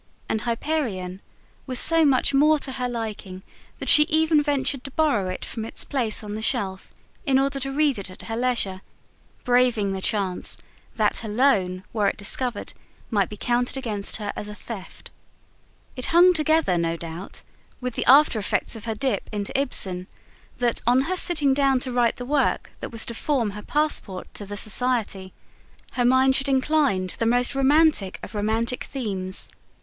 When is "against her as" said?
13.77-14.47